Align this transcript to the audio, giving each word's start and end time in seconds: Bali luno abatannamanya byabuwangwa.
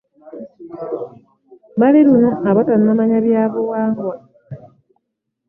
Bali 1.79 2.01
luno 2.07 2.29
abatannamanya 2.49 3.17
byabuwangwa. 3.25 4.13